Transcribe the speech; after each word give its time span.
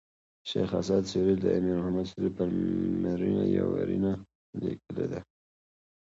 شېخ 0.49 0.69
اسعد 0.79 1.03
سوري 1.11 1.35
د 1.39 1.45
امیر 1.57 1.75
محمد 1.79 2.05
سوري 2.11 2.29
پر 2.37 2.47
مړینه 3.03 3.43
یوه 3.57 3.71
ویرنه 3.73 4.13
لیکلې 4.63 5.05
ده. 5.11 5.19